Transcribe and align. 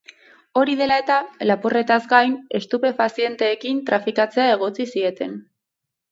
Hori 0.59 0.75
dela 0.77 0.95
eta, 1.01 1.17
lapurretaz 1.49 1.97
gain, 2.13 2.33
estupefazienteekin 2.59 3.83
trafikatzea 3.91 4.47
egotzi 4.55 4.89
zieten. 4.95 5.37